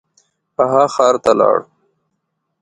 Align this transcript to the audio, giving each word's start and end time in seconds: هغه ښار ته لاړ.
هغه 0.59 0.83
ښار 0.93 1.15
ته 1.23 1.31
لاړ. 1.39 1.57